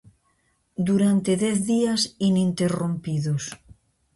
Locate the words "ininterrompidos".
2.27-3.43